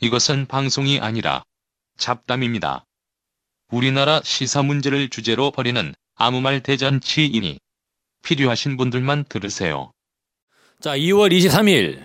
이것은 0.00 0.46
방송이 0.46 1.00
아니라 1.00 1.44
잡담입니다. 1.96 2.84
우리나라 3.70 4.20
시사 4.24 4.62
문제를 4.62 5.08
주제로 5.10 5.50
벌이는 5.50 5.94
아무 6.14 6.40
말 6.40 6.60
대잔치이니 6.62 7.58
필요하신 8.22 8.76
분들만 8.76 9.24
들으세요. 9.28 9.92
자, 10.80 10.96
2월 10.96 11.32
23일 11.36 12.04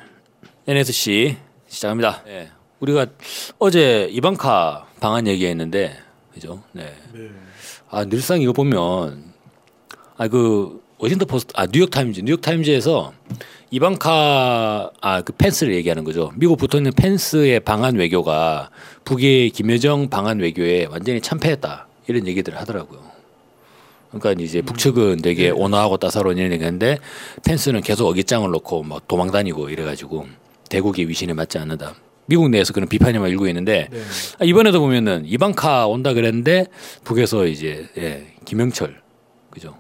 NSC 0.68 1.38
시작합니다. 1.68 2.24
네. 2.24 2.52
우리가 2.80 3.08
어제 3.60 4.08
이방카 4.12 4.88
방한 5.00 5.28
얘기했는데 5.28 5.98
그죠? 6.34 6.64
네. 6.74 6.94
아, 7.90 8.04
늘상 8.06 8.42
이거 8.42 8.54
보면 8.54 9.34
아 10.18 10.28
그 10.28 10.82
워싱턴 10.98 11.28
포스트 11.28 11.52
아 11.56 11.66
뉴욕 11.68 11.90
타임즈 11.90 12.22
뉴욕 12.22 12.40
타임즈에서 12.40 13.14
이방카 13.74 14.92
아 15.02 15.22
그 15.24 15.34
펜스를 15.34 15.74
얘기하는 15.74 16.04
거죠. 16.04 16.32
미국 16.36 16.58
붙어 16.60 16.78
있는 16.78 16.92
펜스의 16.94 17.60
방한 17.62 17.96
외교가 17.96 18.70
북의 19.04 19.50
김여정 19.50 20.10
방한 20.10 20.38
외교에 20.40 20.86
완전히 20.86 21.20
참패했다 21.20 21.88
이런 22.08 22.28
얘기들을 22.28 22.60
하더라고요. 22.60 23.00
그러니까 24.12 24.44
이제 24.44 24.62
북측은 24.62 25.24
되게 25.24 25.50
온화하고 25.50 25.98
따사로운 25.98 26.38
이런 26.38 26.52
얘기하는데 26.52 27.00
펜스는 27.44 27.82
계속 27.82 28.08
어깃장을 28.10 28.48
놓고 28.52 28.84
막 28.84 29.08
도망다니고 29.08 29.70
이래가지고 29.70 30.28
대국의 30.70 31.10
위신에 31.10 31.34
맞지 31.34 31.58
않는다. 31.58 31.96
미국 32.28 32.50
내에서 32.50 32.74
그런 32.74 32.88
비판이 32.88 33.18
막 33.18 33.28
일고 33.28 33.48
있는데 33.48 33.88
네. 33.90 34.00
아, 34.38 34.46
이번에도 34.46 34.82
보면은 34.82 35.24
이방카 35.26 35.88
온다 35.88 36.14
그랬는데 36.14 36.68
북에서 37.06 37.48
이제 37.48 37.88
예, 37.98 38.28
김영철 38.46 39.02
그죠? 39.50 39.76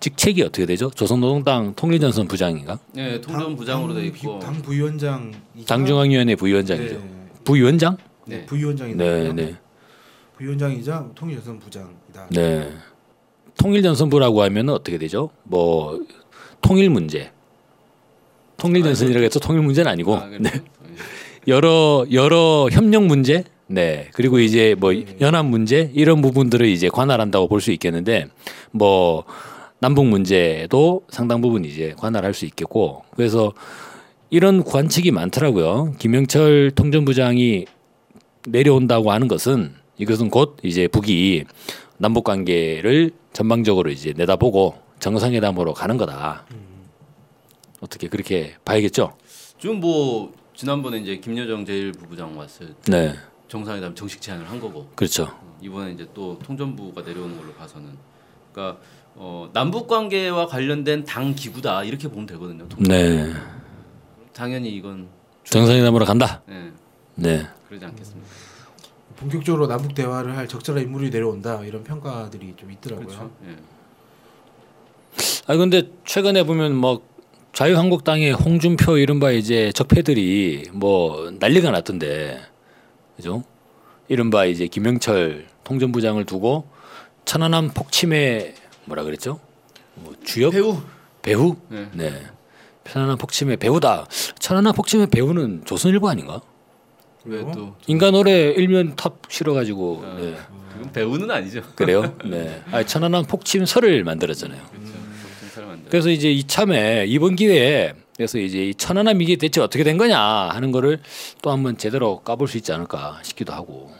직책이 0.00 0.42
어떻게 0.42 0.64
되죠? 0.66 0.90
조선노동당 0.90 1.74
통일전선 1.74 2.26
부장인가? 2.26 2.78
네, 2.94 3.20
통전 3.20 3.54
부장으로 3.54 3.94
돼 3.94 4.06
있고. 4.06 4.38
당 4.38 4.54
부위원장 4.62 5.32
당중앙위원회 5.66 6.34
부위원장이죠. 6.36 7.02
부위원장? 7.44 7.96
네. 8.26 8.38
네. 8.38 8.46
부위원장인데 8.46 9.04
네, 9.04 9.32
네, 9.32 9.54
부위원장이자 10.36 11.08
통일전선 11.14 11.58
부장이다. 11.58 12.26
네. 12.30 12.72
통일전선부라고 13.58 14.42
하면은 14.42 14.72
어떻게 14.74 14.96
되죠? 14.98 15.30
뭐 15.42 16.00
통일 16.62 16.88
문제. 16.90 17.30
통일전선이라고 18.56 19.24
해서 19.24 19.38
통일 19.38 19.62
문제는 19.62 19.90
아니고 19.90 20.16
아, 20.16 20.24
그래요? 20.26 20.38
네. 20.40 20.50
여러 21.48 22.06
여러 22.12 22.68
협력 22.70 23.04
문제, 23.06 23.44
네 23.66 24.08
그리고 24.12 24.38
이제 24.38 24.74
뭐 24.78 24.92
네. 24.92 25.04
연합 25.20 25.46
문제 25.46 25.90
이런 25.94 26.20
부분들을 26.22 26.66
이제 26.66 26.88
관할한다고 26.88 27.48
볼 27.48 27.60
수 27.60 27.70
있겠는데 27.72 28.26
뭐 28.70 29.24
남북 29.80 30.06
문제도 30.06 31.02
상당 31.08 31.40
부분 31.40 31.64
이제 31.64 31.94
관할할 31.96 32.34
수 32.34 32.44
있겠고 32.44 33.02
그래서 33.16 33.52
이런 34.28 34.62
관측이 34.62 35.10
많더라고요. 35.10 35.94
김영철 35.98 36.72
통전부장이 36.74 37.64
내려온다고 38.46 39.10
하는 39.10 39.26
것은 39.26 39.74
이것은 39.98 40.28
곧 40.30 40.58
이제 40.62 40.86
북이 40.86 41.44
남북 41.98 42.24
관계를 42.24 43.10
전방적으로 43.32 43.90
이제 43.90 44.12
내다보고 44.16 44.74
정상회담으로 45.00 45.74
가는 45.74 45.96
거다. 45.96 46.46
어떻게 47.80 48.08
그렇게 48.08 48.54
봐야겠죠? 48.64 49.16
지금 49.58 49.80
뭐 49.80 50.32
지난번에 50.54 50.98
이제 50.98 51.16
김여정 51.16 51.64
제1부부장 51.64 52.36
왔을 52.36 52.74
때 52.82 52.90
네, 52.90 53.14
정상회담 53.48 53.94
정식 53.94 54.20
제안을 54.20 54.48
한 54.48 54.60
거고 54.60 54.88
그렇죠. 54.94 55.24
어, 55.24 55.58
이번에 55.62 55.92
이제 55.92 56.06
또 56.12 56.38
통전부가 56.40 57.02
내려오는 57.02 57.36
걸로 57.38 57.52
봐서는 57.54 57.96
그러니까 58.52 58.80
어, 59.14 59.50
남북 59.52 59.86
관계와 59.86 60.46
관련된 60.46 61.04
당 61.04 61.34
기구다 61.34 61.84
이렇게 61.84 62.08
보면 62.08 62.26
되거든요. 62.26 62.66
네, 62.78 63.32
당연히 64.32 64.70
이건 64.70 65.08
정상회담으로 65.44 66.04
간다. 66.04 66.42
네, 66.46 66.70
네, 67.16 67.46
그러지 67.68 67.84
않겠습니까? 67.84 68.28
본격적으로 69.16 69.66
남북 69.66 69.94
대화를 69.94 70.36
할 70.36 70.48
적절한 70.48 70.82
인물이 70.84 71.10
내려온다 71.10 71.62
이런 71.62 71.84
평가들이 71.84 72.54
좀 72.56 72.70
있더라고요. 72.70 73.06
그렇죠. 73.06 73.30
예. 73.46 73.56
아 75.46 75.56
근데 75.56 75.82
최근에 76.06 76.44
보면 76.44 76.74
뭐 76.74 77.02
자유한국당의 77.52 78.32
홍준표 78.32 78.96
이른바 78.96 79.30
이제 79.32 79.72
적폐들이 79.72 80.70
뭐 80.72 81.30
난리가 81.38 81.70
났던데 81.70 82.40
그죠? 83.16 83.42
이른바 84.08 84.46
이제 84.46 84.66
김영철 84.66 85.46
통전부장을 85.64 86.24
두고 86.24 86.68
천안함 87.24 87.70
폭침에 87.74 88.54
뭐라 88.90 89.04
그랬죠? 89.04 89.38
뭐 89.94 90.14
주역 90.24 90.50
배후. 90.50 90.78
배후? 91.22 91.56
네. 91.68 91.88
네. 91.92 92.22
천안함 92.84 93.18
폭침의 93.18 93.58
배후다. 93.58 94.06
천안함 94.40 94.74
폭침의 94.74 95.06
배후는 95.08 95.62
조선일보 95.64 96.08
아닌가? 96.08 96.40
왜 97.24 97.40
어? 97.40 97.52
또? 97.54 97.76
인간 97.86 98.14
어뢰 98.14 98.50
일면 98.50 98.96
탑 98.96 99.18
실어가지고 99.28 100.02
아, 100.04 100.16
네. 100.18 100.36
그건 100.72 100.92
배후는 100.92 101.30
아니죠. 101.30 101.62
그래요? 101.76 102.16
네. 102.26 102.62
아, 102.72 102.82
천안함 102.82 103.26
폭침설을 103.26 104.02
만들었잖아요. 104.02 104.60
그렇죠. 104.70 104.92
돼. 105.76 105.84
그래서 105.88 106.10
이제 106.10 106.32
이참에 106.32 107.04
이번 107.06 107.36
기회에 107.36 107.92
그래서 108.16 108.38
이제 108.38 108.66
이 108.66 108.74
천안함 108.74 109.22
이게 109.22 109.36
대체 109.36 109.60
어떻게 109.60 109.84
된 109.84 109.98
거냐 109.98 110.18
하는 110.18 110.72
거를 110.72 110.98
또 111.42 111.52
한번 111.52 111.78
제대로 111.78 112.20
까볼 112.22 112.48
수 112.48 112.56
있지 112.56 112.72
않을까 112.72 113.20
싶기도 113.22 113.52
하고 113.52 113.92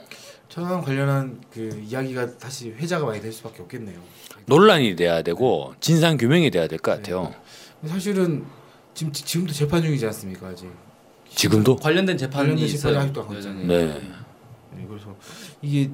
천안 0.51 0.81
관련한 0.81 1.41
그 1.49 1.81
이야기가 1.87 2.37
다시 2.37 2.71
회자가 2.71 3.05
많이 3.05 3.21
될 3.21 3.31
수밖에 3.31 3.61
없겠네요. 3.61 3.97
논란이 4.47 4.97
돼야 4.97 5.21
되고 5.21 5.73
진상 5.79 6.17
규명이 6.17 6.51
돼야 6.51 6.67
될 6.67 6.77
것 6.77 6.91
같아요. 6.91 7.33
사실은 7.87 8.43
지금 8.93 9.13
지금도 9.13 9.53
재판 9.53 9.81
중이지 9.81 10.05
않습니까 10.07 10.47
아직. 10.47 10.67
지금도 11.29 11.77
관련된 11.77 12.17
재판이 12.17 12.49
관련된 12.49 12.67
재판이. 12.67 12.97
아직도 12.97 13.23
안 13.23 13.33
여전히. 13.33 13.65
네. 13.65 14.01
네, 14.75 14.85
그래서 14.89 15.15
이게 15.61 15.89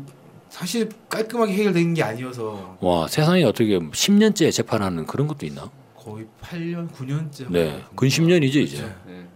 사실 0.50 0.90
깔끔하게 1.08 1.54
해결된 1.54 1.94
게 1.94 2.02
아니어서 2.02 2.78
와 2.82 3.08
세상에 3.08 3.44
어떻게 3.44 3.78
10년째 3.78 4.52
재판하는 4.52 5.06
그런 5.06 5.28
것도 5.28 5.46
있나? 5.46 5.70
거의 5.96 6.26
8년 6.42 6.90
9년째. 6.92 7.52
네, 7.52 7.84
근 7.96 8.08
10년이죠 8.08 8.56
이제. 8.56 8.92
네. 9.06 9.28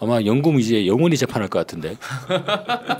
아마 0.00 0.22
영금 0.22 0.60
이제 0.60 0.86
영원히 0.86 1.16
재판할 1.16 1.48
것 1.48 1.58
같은데. 1.58 1.96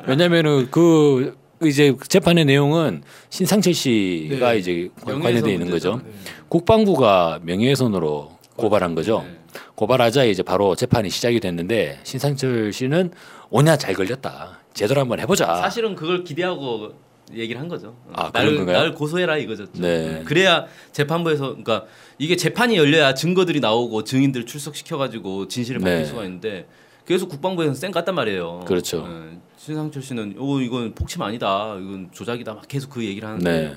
왜냐면은 0.06 0.68
그 0.70 1.36
이제 1.62 1.94
재판의 2.08 2.44
내용은 2.44 3.02
신상철 3.30 3.74
씨가 3.74 4.52
네. 4.52 4.58
이제 4.58 4.88
관련돼 5.04 5.52
있는 5.52 5.70
거죠. 5.70 5.92
문제죠. 5.92 6.00
네. 6.04 6.32
국방부가 6.48 7.40
명예훼손으로 7.42 8.38
고발한 8.56 8.94
거죠. 8.94 9.24
네. 9.26 9.38
고발하자 9.74 10.24
이제 10.24 10.42
바로 10.42 10.74
재판이 10.74 11.10
시작이 11.10 11.40
됐는데 11.40 12.00
신상철 12.02 12.72
씨는 12.72 13.12
오냐 13.50 13.76
잘 13.76 13.94
걸렸다. 13.94 14.60
제대로 14.74 15.00
한번 15.00 15.20
해보자. 15.20 15.56
사실은 15.56 15.94
그걸 15.94 16.24
기대하고 16.24 16.92
얘기를 17.34 17.60
한 17.60 17.68
거죠. 17.68 17.94
아, 18.12 18.30
건가요? 18.30 18.78
날 18.78 18.94
고소해라 18.94 19.36
이거죠. 19.38 19.66
네. 19.72 20.22
그래야 20.24 20.66
재판부에서 20.92 21.48
그러니까 21.48 21.84
이게 22.18 22.36
재판이 22.36 22.76
열려야 22.76 23.14
증거들이 23.14 23.60
나오고 23.60 24.04
증인들 24.04 24.46
출석시켜 24.46 24.96
가지고 24.96 25.48
진실을 25.48 25.80
밝힐 25.80 25.98
네. 25.98 26.04
수가 26.04 26.24
있는데 26.24 26.66
계속 27.08 27.30
국방부에서 27.30 27.72
쌩 27.72 27.90
갔단 27.90 28.14
말이에요. 28.14 28.60
그렇죠. 28.66 29.08
네. 29.08 29.38
신상철 29.56 30.02
씨는 30.02 30.34
오 30.38 30.60
이건 30.60 30.94
폭침 30.94 31.22
아니다. 31.22 31.74
이건 31.80 32.10
조작이다. 32.12 32.52
막 32.52 32.68
계속 32.68 32.90
그 32.90 33.02
얘기를 33.02 33.26
하는데 33.26 33.50
네. 33.50 33.74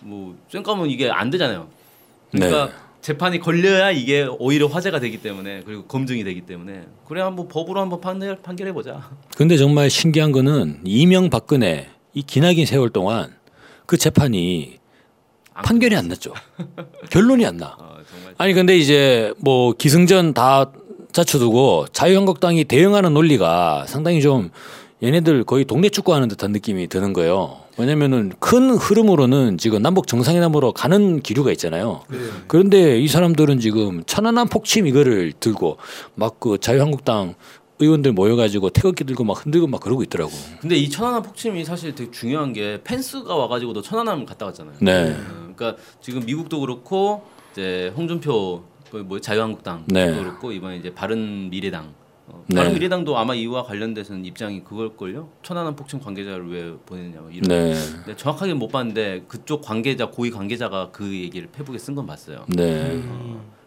뭐쌩 0.00 0.62
까면 0.62 0.88
이게 0.88 1.10
안 1.10 1.28
되잖아요. 1.28 1.68
그러니까 2.32 2.66
네. 2.68 2.72
재판이 3.02 3.40
걸려야 3.40 3.90
이게 3.90 4.26
오히려 4.38 4.66
화제가 4.66 4.98
되기 4.98 5.20
때문에 5.20 5.62
그리고 5.66 5.84
검증이 5.84 6.24
되기 6.24 6.40
때문에 6.40 6.86
그래 7.06 7.20
한번 7.20 7.48
법으로 7.48 7.82
한번 7.82 8.00
판결 8.00 8.40
판결해 8.40 8.72
보자. 8.72 9.10
근데 9.36 9.58
정말 9.58 9.90
신기한 9.90 10.32
거는 10.32 10.80
이명 10.84 11.28
박근혜 11.28 11.90
이 12.14 12.22
기나긴 12.22 12.64
세월 12.64 12.88
동안 12.88 13.36
그 13.84 13.98
재판이 13.98 14.78
판결이 15.52 15.94
안 15.96 16.08
났죠. 16.08 16.32
결론이 17.10 17.44
안 17.44 17.58
나. 17.58 17.76
아, 17.78 17.98
정말 18.10 18.34
아니 18.38 18.54
근데 18.54 18.78
이제 18.78 19.34
뭐 19.38 19.74
기승전 19.74 20.32
다 20.32 20.72
자초두고 21.12 21.86
자유한국당이 21.92 22.64
대응하는 22.64 23.14
논리가 23.14 23.84
상당히 23.86 24.20
좀 24.20 24.50
얘네들 25.02 25.44
거의 25.44 25.64
동네 25.64 25.88
축구하는 25.88 26.28
듯한 26.28 26.52
느낌이 26.52 26.88
드는 26.88 27.12
거예요. 27.12 27.60
왜냐면은 27.78 28.32
큰 28.38 28.70
흐름으로는 28.70 29.56
지금 29.56 29.80
남북 29.80 30.06
정상회담으로 30.06 30.72
가는 30.72 31.20
기류가 31.20 31.50
있잖아요. 31.52 32.02
네. 32.10 32.18
그런데 32.46 32.98
이 33.00 33.08
사람들은 33.08 33.60
지금 33.60 34.02
천안함 34.04 34.48
폭침 34.48 34.86
이거를 34.86 35.32
들고 35.40 35.78
막 36.14 36.38
그 36.40 36.58
자유한국당 36.58 37.34
의원들 37.78 38.12
모여가지고 38.12 38.70
태극기 38.70 39.04
들고 39.04 39.24
막 39.24 39.44
흔들고 39.44 39.66
막 39.66 39.80
그러고 39.80 40.02
있더라고. 40.02 40.30
근데 40.60 40.76
이 40.76 40.90
천안함 40.90 41.22
폭침이 41.22 41.64
사실 41.64 41.94
되게 41.94 42.10
중요한 42.10 42.52
게 42.52 42.80
펜스가 42.84 43.34
와가지고 43.34 43.72
도 43.72 43.80
천안함 43.82 44.26
갔다 44.26 44.44
왔잖아요. 44.46 44.74
네. 44.80 45.12
어, 45.12 45.52
그러니까 45.56 45.82
지금 46.02 46.24
미국도 46.26 46.60
그렇고 46.60 47.22
이제 47.52 47.92
홍준표 47.96 48.60
그 48.60 48.69
뭐 48.98 49.20
자유한국당도 49.20 49.86
네. 49.88 50.14
그렇고 50.14 50.52
이번에 50.52 50.76
이제 50.76 50.92
바른미래당 50.94 51.94
어, 52.28 52.44
네. 52.46 52.56
바른미래당도 52.56 53.16
아마 53.18 53.34
이와 53.34 53.64
관련돼서는 53.64 54.24
입장이 54.24 54.62
그걸걸요. 54.64 55.28
천안함 55.42 55.76
폭침 55.76 56.00
관계자를 56.00 56.48
왜 56.50 56.74
보냈냐 56.86 57.20
뭐 57.20 57.30
이런. 57.30 57.42
네. 57.48 57.74
근데 57.74 58.16
정확하게 58.16 58.54
못 58.54 58.68
봤는데 58.68 59.24
그쪽 59.26 59.62
관계자 59.62 60.06
고위 60.06 60.30
관계자가 60.30 60.90
그 60.92 61.12
얘기를 61.12 61.48
페북에 61.50 61.78
쓴 61.78 61.94
건 61.94 62.06
봤어요. 62.06 62.44
네. 62.48 63.02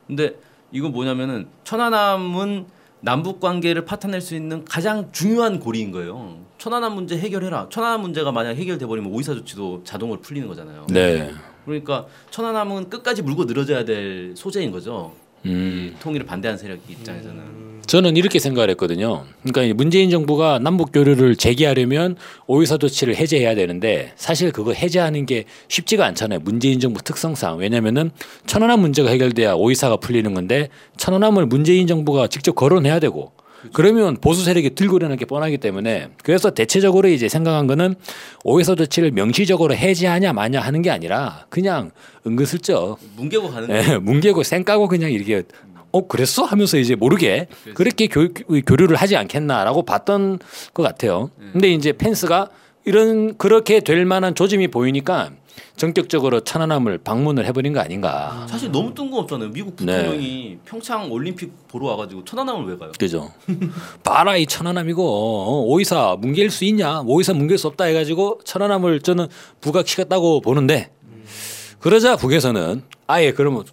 근데 0.07 0.35
이건 0.71 0.91
뭐냐면은 0.91 1.47
천안함은 1.63 2.65
남북 3.01 3.41
관계를 3.41 3.83
파탄낼 3.83 4.21
수 4.21 4.33
있는 4.33 4.63
가장 4.63 5.11
중요한 5.11 5.59
고리인 5.59 5.91
거예요. 5.91 6.37
천안함 6.57 6.95
문제 6.95 7.17
해결해라. 7.17 7.67
천안함 7.69 8.01
문제가 8.01 8.31
만약 8.31 8.55
해결돼 8.55 8.85
버리면 8.85 9.11
오이사 9.11 9.33
조치도 9.33 9.81
자동으로 9.83 10.21
풀리는 10.21 10.47
거잖아요. 10.47 10.87
네. 10.89 11.33
그러니까 11.65 12.06
천안함은 12.31 12.89
끝까지 12.89 13.21
물고 13.21 13.45
늘어져야 13.45 13.86
될 13.86 14.33
소재인 14.36 14.71
거죠. 14.71 15.13
음. 15.45 15.94
이 15.94 16.00
통일을 16.00 16.25
반대하는 16.25 16.57
세력 16.57 16.80
입장에서는. 16.88 17.74
저는 17.86 18.15
이렇게 18.15 18.39
생각을 18.39 18.69
했거든요. 18.71 19.25
그러니까 19.42 19.63
이 19.63 19.74
문재인 19.74 20.10
정부가 20.10 20.57
남북 20.60 20.94
교류를 20.94 21.36
재개하려면 21.36 22.15
오이사 22.48 22.77
조치를 22.77 23.15
해제해야 23.15 23.56
되는데 23.56 24.13
사실 24.15 24.51
그거 24.51 24.71
해제하는 24.71 25.25
게 25.25 25.44
쉽지가 25.68 26.06
않잖아요. 26.06 26.39
문재인 26.39 26.80
정부 26.80 27.04
특성상 27.04 27.57
왜냐면은 27.57 28.12
천안함 28.48 28.80
문제가 28.80 29.09
해결돼야 29.09 29.54
오이사가 29.56 29.98
풀리는 29.98 30.33
건데 30.33 30.69
천안함을 30.95 31.45
문재인 31.45 31.86
정부가 31.88 32.27
직접 32.27 32.56
거론해야 32.56 33.00
되고 33.00 33.33
그러면 33.71 34.18
보수 34.19 34.44
세력이 34.44 34.75
들고 34.75 34.98
일어나는 34.98 35.18
게 35.18 35.25
뻔하기 35.25 35.57
때문에 35.60 36.10
그래서 36.24 36.51
대체적으로 36.51 37.07
이제 37.07 37.30
생각한 37.30 37.68
거는 37.68 37.95
오이사 38.44 38.75
조치를 38.75 39.12
명시적으로 39.12 39.75
해제하냐 39.75 40.33
마냐 40.33 40.60
하는 40.60 40.81
게 40.81 40.89
아니라 40.92 41.45
그냥 41.50 41.92
은근슬쩍 42.27 43.00
뭉개고 43.15 43.50
가는 43.51 43.69
예, 43.69 43.83
거예요. 43.83 44.00
뭉개고 44.01 44.44
쌩 44.44 44.63
까고 44.63 44.88
그냥 44.88 45.12
이렇게 45.12 45.44
어 45.92 46.07
그랬어 46.07 46.44
하면서 46.44 46.77
이제 46.77 46.95
모르게 46.95 47.48
그렇게 47.75 48.07
교, 48.07 48.27
교류를 48.65 48.95
하지 48.95 49.15
않겠나라고 49.15 49.83
봤던 49.83 50.39
것 50.74 50.83
같아요. 50.83 51.30
근데 51.51 51.71
이제 51.71 51.94
펜스가 51.94 52.50
이런 52.85 53.38
그렇게 53.38 53.80
될 53.80 54.06
만한 54.06 54.35
조짐이 54.35 54.68
보이니까 54.69 55.31
전격적으로 55.75 56.41
천안함을 56.41 57.00
방문을 57.00 57.45
해버린 57.45 57.74
거 57.74 57.80
아닌가. 57.80 58.45
사실 58.50 58.71
너무 58.71 58.94
뜬금없잖아요. 58.94 59.50
미국 59.50 59.75
네. 59.77 59.97
부통령이 59.97 60.57
평창 60.65 61.12
올림픽 61.12 61.51
보러 61.68 61.88
와가지고 61.88 62.25
천안함을 62.25 62.71
왜 62.71 62.77
가요? 62.77 62.91
그죠. 63.00 63.31
봐라 64.03 64.35
이 64.38 64.45
천안함이고 64.45 65.03
어, 65.03 65.62
오이사 65.65 66.18
뭉갤 66.19 66.50
수 66.50 66.65
있냐? 66.65 67.01
오이사 67.01 67.33
뭉갤 67.33 67.57
수 67.57 67.68
없다 67.68 67.85
해가지고 67.85 68.41
천안함을 68.44 69.01
저는 69.01 69.27
부각시켰다고 69.62 70.41
보는데 70.41 70.91
그러자 71.80 72.15
북에서는 72.18 72.83
아예 73.07 73.31
그러면 73.31 73.63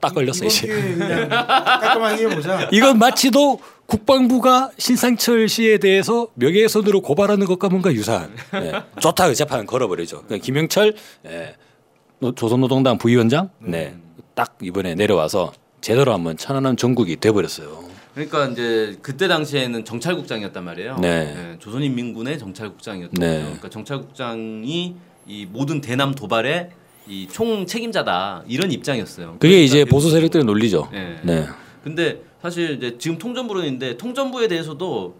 딱 0.00 0.14
걸렸어 0.14 0.44
이제. 0.46 0.66
깔끔하게 0.98 2.22
해보자. 2.28 2.68
이건 2.72 2.98
마치도 2.98 3.60
국방부가 3.86 4.70
신상철 4.78 5.48
씨에 5.48 5.78
대해서 5.78 6.28
명예훼손으로 6.34 7.00
고발하는 7.02 7.46
것과 7.46 7.68
뭔가 7.68 7.92
유사한. 7.92 8.30
네. 8.52 8.72
좋다 9.00 9.28
그 9.28 9.34
재판 9.34 9.66
걸어버리죠. 9.66 10.22
그러니까 10.22 10.44
김영철 10.44 10.94
예. 11.26 11.56
노- 12.20 12.34
조선노동당 12.34 12.98
부위원장 12.98 13.50
네. 13.58 13.94
딱 14.34 14.56
이번에 14.62 14.94
내려와서 14.94 15.52
제대로 15.80 16.12
한번 16.12 16.36
천안함 16.36 16.76
전국이 16.76 17.16
돼버렸어요. 17.16 17.90
그러니까 18.14 18.46
이제 18.48 18.96
그때 19.02 19.28
당시에는 19.28 19.84
정찰국장이었단 19.84 20.64
말이에요. 20.64 20.98
네. 20.98 21.56
조선인민군의 21.58 22.38
정찰국장이었던 22.38 23.14
네. 23.18 23.26
거죠. 23.34 23.44
그러니까 23.44 23.68
정찰국장이 23.70 24.94
이 25.26 25.46
모든 25.50 25.80
대남 25.80 26.14
도발의 26.14 26.70
이 27.10 27.26
총 27.30 27.66
책임자다 27.66 28.44
이런 28.46 28.70
입장이었어요. 28.70 29.36
그게 29.40 29.62
이제 29.64 29.78
그러니까 29.78 29.90
보수 29.96 30.10
세력들의 30.10 30.44
논리죠. 30.44 30.88
네. 30.92 31.20
네. 31.24 31.46
근데 31.82 32.22
사실 32.40 32.76
이제 32.76 32.96
지금 32.98 33.18
통전부로 33.18 33.62
있는데 33.64 33.96
통전부에 33.96 34.48
대해서도 34.48 35.18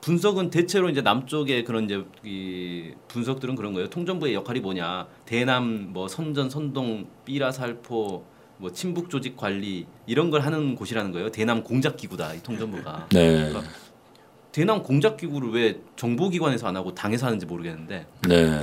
분석은 0.00 0.50
대체로 0.50 0.88
이제 0.88 1.00
남쪽의 1.00 1.64
그런 1.64 1.84
이제 1.84 2.04
이 2.24 2.90
분석들은 3.08 3.54
그런 3.56 3.72
거예요. 3.72 3.88
통전부의 3.90 4.34
역할이 4.34 4.60
뭐냐? 4.60 5.06
대남 5.26 5.92
뭐 5.92 6.08
선전 6.08 6.50
선동 6.50 7.06
삐라 7.24 7.52
살포 7.52 8.24
뭐 8.58 8.72
친북 8.72 9.10
조직 9.10 9.36
관리 9.36 9.86
이런 10.06 10.30
걸 10.30 10.40
하는 10.42 10.74
곳이라는 10.76 11.12
거예요. 11.12 11.30
대남 11.30 11.62
공작 11.62 11.96
기구다. 11.96 12.34
이 12.34 12.42
통전부가. 12.42 13.08
네. 13.14 13.52
대남 14.52 14.82
공작 14.82 15.16
기구를 15.16 15.50
왜 15.52 15.80
정보기관에서 15.96 16.66
안 16.68 16.76
하고 16.76 16.94
당에서 16.94 17.26
하는지 17.26 17.46
모르겠는데 17.46 18.06
네. 18.28 18.60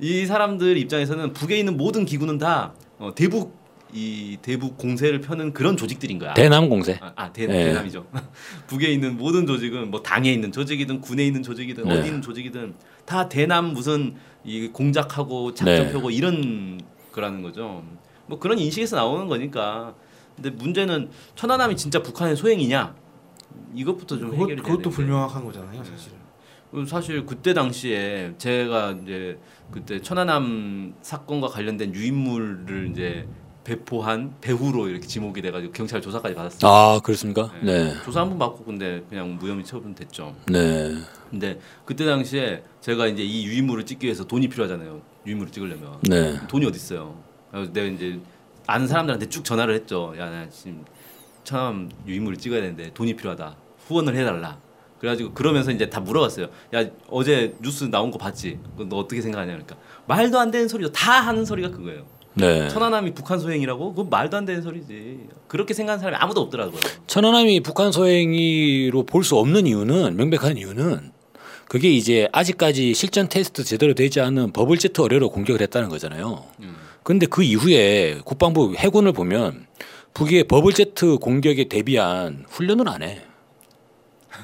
이 0.00 0.26
사람들 0.26 0.76
입장에서는 0.78 1.32
북에 1.32 1.58
있는 1.58 1.76
모든 1.76 2.04
기구는 2.04 2.38
다 2.38 2.72
어, 2.98 3.14
대북 3.14 3.60
이 3.92 4.38
대북 4.40 4.78
공세를 4.78 5.20
펴는 5.20 5.52
그런 5.52 5.76
조직들인 5.76 6.18
거야. 6.18 6.34
대남 6.34 6.68
공세. 6.68 6.98
아, 7.02 7.12
아 7.16 7.32
대, 7.32 7.46
네. 7.46 7.64
대남이죠. 7.64 8.06
북에 8.68 8.88
있는 8.92 9.16
모든 9.16 9.46
조직은 9.46 9.90
뭐 9.90 10.00
당에 10.02 10.32
있는 10.32 10.52
조직이든 10.52 11.00
군에 11.00 11.26
있는 11.26 11.42
조직이든 11.42 11.84
네. 11.84 11.98
어디 11.98 12.06
있는 12.06 12.22
조직이든 12.22 12.74
다 13.04 13.28
대남 13.28 13.72
무슨 13.72 14.14
이 14.44 14.68
공작하고 14.68 15.54
작전 15.54 15.86
네. 15.86 15.92
펴고 15.92 16.10
이런 16.10 16.80
거라는 17.12 17.42
거죠. 17.42 17.82
뭐 18.26 18.38
그런 18.38 18.58
인식에서 18.58 18.96
나오는 18.96 19.26
거니까. 19.26 19.94
근데 20.36 20.50
문제는 20.50 21.10
천안함이 21.34 21.76
진짜 21.76 22.00
북한의 22.02 22.36
소행이냐? 22.36 22.94
이것부터 23.74 24.18
좀 24.18 24.30
그것, 24.30 24.44
해결이 24.44 24.62
그것도 24.62 24.76
되는데. 24.76 24.96
불명확한 24.96 25.44
거잖아요, 25.44 25.84
사실. 25.84 26.12
그 26.12 26.19
사실 26.86 27.26
그때 27.26 27.52
당시에 27.52 28.34
제가 28.38 28.92
이제 29.02 29.38
그때 29.72 30.00
천안함 30.00 30.94
사건과 31.02 31.48
관련된 31.48 31.94
유인물을 31.94 32.90
이제 32.92 33.26
배포한 33.64 34.34
배후로 34.40 34.88
이렇게 34.88 35.06
지목이 35.06 35.42
돼가지고 35.42 35.72
경찰 35.72 36.00
조사까지 36.00 36.34
받았어요. 36.34 36.70
아 36.70 37.00
그렇습니까? 37.00 37.52
네. 37.62 37.92
조사 38.04 38.20
한 38.20 38.28
번 38.30 38.38
받고 38.38 38.64
근데 38.64 39.04
그냥 39.08 39.36
무혐의 39.36 39.64
처분됐죠. 39.64 40.34
네. 40.46 40.94
근데 41.28 41.58
그때 41.84 42.06
당시에 42.06 42.62
제가 42.80 43.06
이제 43.08 43.22
이 43.22 43.44
유인물을 43.46 43.84
찍기 43.84 44.06
위해서 44.06 44.24
돈이 44.24 44.48
필요하잖아요. 44.48 45.00
유인물을 45.26 45.52
찍으려면 45.52 45.98
네. 46.02 46.38
돈이 46.48 46.64
어디 46.66 46.76
있어요? 46.76 47.16
그래서 47.50 47.72
내가 47.72 47.86
이제 47.88 48.18
아는 48.66 48.86
사람들한테 48.86 49.28
쭉 49.28 49.44
전화를 49.44 49.74
했죠. 49.74 50.14
야, 50.18 50.30
나 50.30 50.48
지금 50.48 50.84
천암 51.44 51.90
유인물을 52.06 52.38
찍어야 52.38 52.60
되는데 52.62 52.92
돈이 52.94 53.14
필요하다. 53.16 53.56
후원을 53.88 54.16
해달라. 54.16 54.58
그래가지고 55.00 55.32
그러면서 55.32 55.70
이제 55.70 55.88
다 55.88 55.98
물어봤어요. 56.00 56.48
야 56.74 56.84
어제 57.08 57.54
뉴스 57.62 57.84
나온 57.84 58.10
거 58.10 58.18
봤지? 58.18 58.58
너 58.88 58.98
어떻게 58.98 59.20
생각하냐? 59.22 59.52
그러니까 59.52 59.76
말도 60.06 60.38
안 60.38 60.50
되는 60.50 60.68
소리죠. 60.68 60.92
다 60.92 61.12
하는 61.20 61.44
소리가 61.44 61.70
그거예요. 61.70 62.04
네. 62.34 62.68
천안함이 62.68 63.14
북한 63.14 63.40
소행이라고? 63.40 63.90
그건 63.94 64.10
말도 64.10 64.36
안 64.36 64.44
되는 64.44 64.62
소리지. 64.62 65.20
그렇게 65.48 65.74
생각하는 65.74 66.00
사람이 66.00 66.16
아무도 66.22 66.40
없더라고요. 66.42 66.78
천안함이 67.06 67.60
북한 67.60 67.90
소행으로 67.92 69.04
볼 69.04 69.24
수 69.24 69.36
없는 69.36 69.66
이유는 69.66 70.16
명백한 70.16 70.56
이유는 70.56 71.12
그게 71.66 71.90
이제 71.90 72.28
아직까지 72.32 72.94
실전 72.94 73.28
테스트 73.28 73.64
제대로 73.64 73.94
되지 73.94 74.20
않은 74.20 74.52
bubble 74.52 74.78
jet 74.78 75.00
어뢰로 75.00 75.30
공격을 75.30 75.60
했다는 75.62 75.88
거잖아요. 75.88 76.44
음. 76.60 76.76
근데 77.02 77.26
그 77.26 77.42
이후에 77.42 78.20
국방부 78.24 78.74
해군을 78.76 79.12
보면 79.12 79.66
북의 80.14 80.44
bubble 80.44 80.72
jet 80.74 81.16
공격에 81.18 81.64
대비한 81.68 82.44
훈련을 82.48 82.88
안 82.88 83.02
해. 83.02 83.22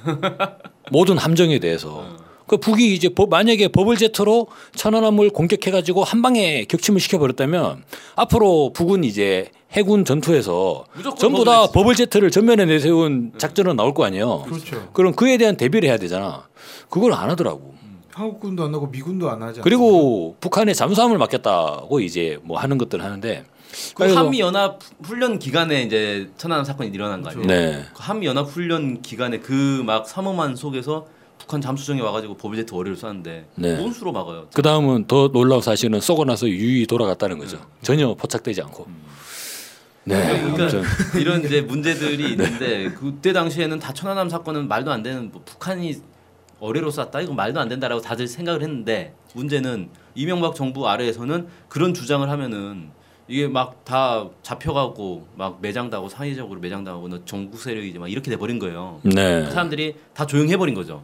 모든 0.91 1.19
함정에 1.19 1.59
대해서. 1.59 2.05
그 2.47 2.59
북이 2.59 2.95
이제 2.95 3.09
버- 3.09 3.27
만약에 3.27 3.69
bubble 3.69 3.97
jet로 3.97 4.47
천안함을 4.77 5.31
공격해가지고 5.31 6.05
한 6.05 6.23
방에 6.23 6.65
격침을 6.65 7.01
시켜버렸다면 7.01 7.83
앞으로 8.15 8.73
북은 8.73 9.03
이제 9.03 9.51
해군 9.73 10.05
전투에서 10.05 10.85
전부 11.19 11.45
다 11.45 11.63
버블제트. 11.67 11.73
버블 11.73 11.95
제트를 11.97 12.31
전면에 12.31 12.65
내세운 12.67 13.33
작전은 13.37 13.75
나올 13.75 13.95
거 13.95 14.05
아니에요. 14.05 14.43
그렇죠. 14.43 14.89
그럼 14.93 15.13
그에 15.17 15.39
대한 15.39 15.57
대비를 15.57 15.89
해야 15.89 15.97
되잖아. 15.99 16.47
그걸 16.89 17.13
안 17.15 17.31
하더라고. 17.31 17.75
한국군도 18.13 18.63
안 18.65 18.73
하고 18.75 18.87
미군도 18.87 19.29
안 19.29 19.43
하지. 19.43 19.61
그리고 19.61 20.37
북한에 20.41 20.73
잠수함을 20.73 21.19
맡겼다고 21.19 21.99
이제 22.01 22.39
뭐 22.45 22.59
하는 22.59 22.79
것들 22.79 23.03
하는데 23.03 23.45
그 23.95 24.13
한미 24.15 24.41
연합 24.41 24.81
훈련 25.03 25.39
기간에 25.39 25.83
이제 25.83 26.31
천안함 26.37 26.65
사건이 26.65 26.91
일어난 26.91 27.23
거 27.23 27.31
아니에요? 27.31 27.47
네. 27.47 27.85
그 27.95 28.03
한미 28.03 28.27
연합 28.27 28.47
훈련 28.47 29.03
기간에 29.03 29.39
그 29.41 29.83
막 29.85 30.09
삼엄한 30.09 30.57
속에서 30.57 31.07
북한 31.39 31.61
잠수정에 31.61 32.01
와가지고 32.01 32.37
버블제트 32.37 32.75
어뢰를 32.75 32.97
쐈는데 32.97 33.47
네. 33.55 33.77
뭔 33.77 33.93
수로 33.93 34.11
막아요? 34.13 34.49
그 34.53 34.63
다음은 34.63 35.07
더 35.07 35.29
놀라운 35.29 35.61
사실은 35.63 36.01
쏘고 36.01 36.25
나서 36.25 36.49
유유히 36.49 36.87
돌아갔다는 36.87 37.39
거죠. 37.39 37.59
전혀 37.83 38.15
포착되지 38.15 38.63
않고. 38.63 38.87
네. 40.05 40.17
그러니까 40.41 40.63
아무튼 40.65 40.83
이런 41.21 41.45
이제 41.45 41.61
문제들이 41.61 42.31
있는데 42.33 42.91
그때 42.91 43.33
당시에는 43.33 43.79
다 43.79 43.93
천안함 43.93 44.29
사건은 44.31 44.69
말도 44.69 44.91
안 44.91 45.03
되는 45.03 45.31
뭐 45.33 45.43
북한이 45.45 45.97
어뢰로 46.61 46.91
쐈다 46.91 47.21
이거 47.21 47.35
말도 47.35 47.61
안 47.61 47.69
된다라고 47.69 48.01
다들 48.01 48.27
생각을 48.27 48.63
했는데 48.63 49.15
문제는 49.35 49.91
이명박 50.15 50.55
정부 50.55 50.89
아래에서는 50.89 51.49
그런 51.69 51.93
주장을 51.93 52.29
하면은 52.29 52.91
이게 53.29 53.49
막 53.49 53.85
다 53.85 54.29
잡혀가고 54.43 55.27
막 55.37 55.59
매장당하고 55.61 56.09
사회적으로 56.09 56.61
매장당하고 56.61 57.09
너 57.09 57.25
전국 57.25 57.61
세력이지 57.61 57.99
막 57.99 58.11
이렇게 58.11 58.31
돼 58.31 58.37
버린 58.37 58.59
거예요. 58.59 59.01
네. 59.03 59.49
사람들이 59.51 59.97
다 60.15 60.27
조용해 60.27 60.57
버린 60.57 60.75
거죠. 60.75 61.03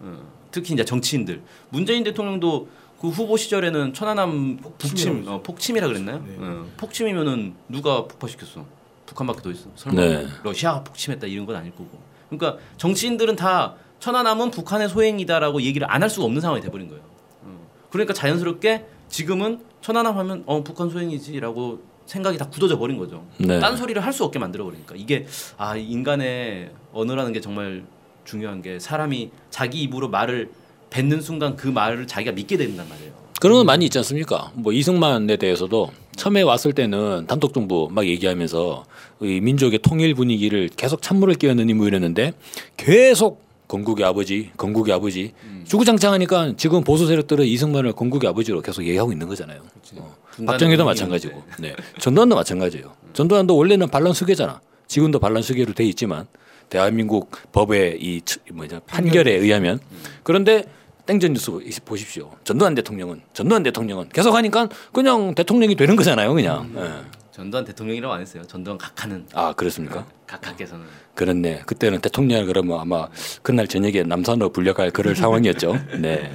어, 0.00 0.18
특히 0.50 0.74
이제 0.74 0.84
정치인들. 0.84 1.42
문재인 1.70 2.04
대통령도 2.04 2.68
그 3.00 3.08
후보 3.08 3.36
시절에는 3.36 3.94
천안함 3.94 4.58
북침, 4.78 5.24
어, 5.26 5.42
폭침이라 5.42 5.86
그랬나요? 5.88 6.24
네. 6.26 6.36
어, 6.38 6.66
폭침이면은 6.76 7.54
누가 7.68 8.04
폭파시켰어? 8.06 8.64
북한밖에 9.06 9.42
더 9.42 9.50
있어. 9.50 9.68
설마 9.74 10.00
네. 10.00 10.26
러시아가 10.44 10.84
폭침했다 10.84 11.26
이런 11.26 11.46
건 11.46 11.56
아닐 11.56 11.72
거고. 11.72 11.98
그러니까 12.28 12.62
정치인들은 12.76 13.34
다 13.36 13.74
천안함은 13.98 14.50
북한의 14.52 14.88
소행이다라고 14.88 15.62
얘기를 15.62 15.90
안 15.90 16.02
할 16.02 16.08
수가 16.10 16.26
없는 16.26 16.40
상황이 16.40 16.60
돼버린 16.62 16.88
거예요. 16.88 17.02
어, 17.42 17.66
그러니까 17.90 18.14
자연스럽게 18.14 18.86
지금은 19.08 19.60
천안함 19.80 20.16
하면 20.18 20.42
어 20.46 20.62
북한 20.62 20.90
소행이지라고 20.90 21.80
생각이 22.06 22.38
다 22.38 22.48
굳어져 22.48 22.78
버린 22.78 22.98
거죠. 22.98 23.24
네. 23.38 23.60
딴 23.60 23.76
소리를 23.76 24.02
할 24.04 24.12
수 24.12 24.24
없게 24.24 24.38
만들어 24.38 24.64
버리니까 24.64 24.94
이게 24.96 25.26
아 25.56 25.76
인간의 25.76 26.70
언어라는 26.92 27.32
게 27.32 27.40
정말 27.40 27.84
중요한 28.24 28.62
게 28.62 28.78
사람이 28.78 29.30
자기 29.50 29.82
입으로 29.82 30.08
말을 30.08 30.50
뱉는 30.90 31.20
순간 31.20 31.54
그 31.56 31.68
말을 31.68 32.06
자기가 32.06 32.32
믿게 32.32 32.56
된단 32.56 32.88
말이에요. 32.88 33.12
그런 33.40 33.56
건 33.56 33.66
많이 33.66 33.86
있지 33.86 33.96
않습니까? 33.98 34.50
뭐 34.54 34.72
이승만에 34.72 35.36
대해서도 35.36 35.90
처음에 36.16 36.42
왔을 36.42 36.74
때는 36.74 37.26
단독 37.26 37.54
정부 37.54 37.88
막 37.90 38.04
얘기하면서 38.06 38.84
이 39.22 39.40
민족의 39.40 39.78
통일 39.78 40.14
분위기를 40.14 40.68
계속 40.76 41.00
찬물을 41.00 41.36
끼얹는 41.36 41.70
인물이었는데 41.70 42.34
계속 42.76 43.42
건국의 43.70 44.04
아버지, 44.04 44.50
건국의 44.56 44.92
아버지 44.92 45.32
주구장창하니까 45.64 46.54
지금 46.56 46.82
보수 46.82 47.06
세력들은 47.06 47.44
이승만을 47.46 47.92
건국의 47.92 48.28
아버지로 48.28 48.60
계속 48.62 48.82
얘기하고 48.84 49.12
있는 49.12 49.28
거잖아요. 49.28 49.60
어. 49.96 50.16
박정희도 50.44 50.84
마찬가지고, 50.84 51.40
네. 51.60 51.76
전두환도 52.00 52.34
마찬가지예요. 52.34 52.92
전두환도 53.12 53.56
원래는 53.56 53.88
반란 53.88 54.12
수계잖아. 54.12 54.60
지금도 54.88 55.20
반란 55.20 55.42
수계로 55.44 55.72
돼 55.72 55.84
있지만 55.84 56.26
대한민국 56.68 57.30
법의 57.52 57.98
이 58.02 58.20
치- 58.22 58.40
뭐냐 58.52 58.80
판결에 58.88 59.34
의하면 59.34 59.78
그런데 60.24 60.64
땡전 61.06 61.32
뉴스 61.34 61.52
보십시오. 61.84 62.32
전두환 62.42 62.74
대통령은 62.74 63.20
전두환 63.32 63.62
대통령은 63.62 64.08
계속 64.08 64.34
하니까 64.34 64.68
그냥 64.92 65.34
대통령이 65.36 65.76
되는 65.76 65.94
거잖아요, 65.94 66.34
그냥. 66.34 66.72
예. 66.76 67.19
전두환 67.30 67.64
대통령이라고 67.64 68.12
안 68.12 68.20
했어요. 68.20 68.42
전두환 68.46 68.76
각하는 68.76 69.26
아 69.34 69.52
그렇습니까? 69.52 70.06
각하께서는 70.26 70.86
그렇네. 71.14 71.62
그때는 71.66 72.00
대통령 72.00 72.46
그러면 72.46 72.80
아마 72.80 73.08
그날 73.42 73.66
저녁에 73.66 74.02
남산으로 74.02 74.50
불려갈 74.50 74.90
그럴 74.90 75.14
상황이었죠. 75.14 75.76
네. 76.00 76.30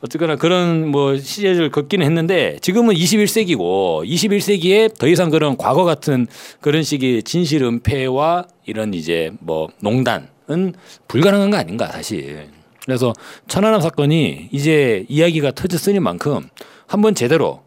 어쨌거나 0.00 0.36
그런 0.36 0.88
뭐 0.88 1.16
시절을 1.16 1.70
걷기는 1.70 2.04
했는데 2.04 2.58
지금은 2.60 2.94
21세기고 2.94 4.04
21세기에 4.04 4.98
더 4.98 5.06
이상 5.06 5.30
그런 5.30 5.56
과거 5.56 5.84
같은 5.84 6.26
그런 6.60 6.82
식의 6.82 7.22
진실 7.22 7.62
은폐와 7.62 8.46
이런 8.66 8.94
이제 8.94 9.30
뭐 9.40 9.68
농단은 9.80 10.74
불가능한 11.06 11.50
거 11.50 11.56
아닌가 11.56 11.86
사실. 11.86 12.48
그래서 12.84 13.12
천안함 13.48 13.80
사건이 13.82 14.48
이제 14.50 15.04
이야기가 15.08 15.52
터졌으니 15.52 16.00
만큼 16.00 16.48
한번 16.86 17.14
제대로 17.14 17.62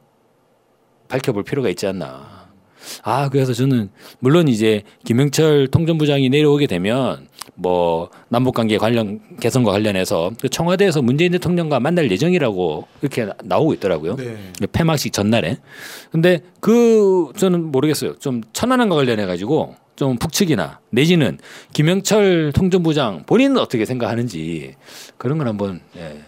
밝혀볼 1.08 1.44
필요가 1.44 1.70
있지 1.70 1.86
않나. 1.86 2.41
아 3.04 3.30
그래서 3.30 3.54
저는 3.54 3.90
물론 4.20 4.48
이제 4.48 4.84
김영철 5.06 5.68
통전부장이 5.68 6.30
내려오게 6.30 6.68
되면 6.68 7.28
뭐 7.56 8.10
남북 8.30 8.56
관계 8.56 8.78
관련 8.78 9.20
개선과 9.40 9.72
관련해서 9.72 10.32
그 10.40 10.50
청와대에서 10.50 11.02
문재인 11.02 11.32
대통령과 11.32 11.80
만날 11.80 12.10
예정이라고 12.12 12.88
이렇게 13.02 13.28
나오고 13.44 13.74
있더라고요. 13.74 14.16
네. 14.16 14.38
폐막식 14.72 15.14
전날에. 15.14 15.58
근데 16.12 16.42
그 16.60 17.32
저는 17.38 17.72
모르겠어요. 17.72 18.16
좀 18.20 18.42
천안함과 18.54 18.96
관련해 18.96 19.26
가지고 19.26 19.76
좀 19.96 20.18
북측이나 20.18 20.80
내지는 20.90 21.38
김영철 21.74 22.54
통전부장 22.54 23.24
본인은 23.26 23.58
어떻게 23.58 23.86
생각하는지 23.86 24.76
그런 25.18 25.38
걸 25.38 25.48
한번 25.48 25.82
예. 25.98 26.22